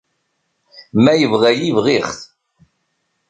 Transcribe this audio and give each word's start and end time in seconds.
Ma 1.03 1.13
yebɣa-yi 1.15 1.69
bɣiɣ-t. 1.75 2.19